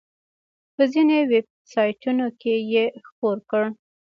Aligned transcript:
په 0.75 0.83
ځینو 0.93 1.17
ویب 1.31 1.47
سایټونو 1.71 2.27
کې 2.41 2.53
یې 2.73 2.85
خپور 3.07 3.37
کړ. 3.49 3.63